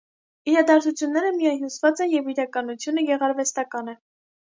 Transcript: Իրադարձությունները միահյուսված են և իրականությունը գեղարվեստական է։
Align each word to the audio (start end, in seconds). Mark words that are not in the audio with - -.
Իրադարձությունները 0.51 1.33
միահյուսված 1.35 2.01
են 2.05 2.09
և 2.13 2.31
իրականությունը 2.33 3.05
գեղարվեստական 3.11 3.93
է։ 3.95 3.95